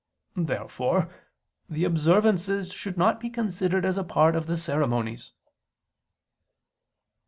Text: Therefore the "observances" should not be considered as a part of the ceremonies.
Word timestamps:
Therefore 0.35 1.13
the 1.69 1.83
"observances" 1.83 2.73
should 2.73 2.97
not 2.97 3.19
be 3.19 3.29
considered 3.29 3.85
as 3.85 3.99
a 3.99 4.03
part 4.03 4.35
of 4.35 4.47
the 4.47 4.57
ceremonies. 4.57 5.31